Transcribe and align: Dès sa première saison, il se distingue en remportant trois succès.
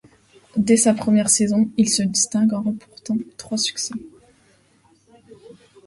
Dès 0.57 0.77
sa 0.77 0.95
première 0.95 1.29
saison, 1.29 1.69
il 1.77 1.87
se 1.87 2.01
distingue 2.01 2.53
en 2.55 2.63
remportant 2.63 3.17
trois 3.37 3.59
succès. 3.59 3.93